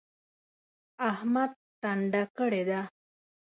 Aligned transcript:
احمد 1.11 1.51
ټنډه 1.81 2.23
کړې 2.37 2.61
ده. 2.69 2.81